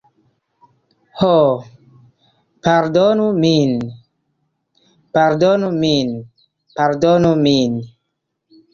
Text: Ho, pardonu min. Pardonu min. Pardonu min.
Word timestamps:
Ho, 1.19 1.33
pardonu 2.67 3.27
min. 3.45 3.71
Pardonu 5.19 5.67
min. 5.87 6.07
Pardonu 6.77 7.31
min. 7.49 7.71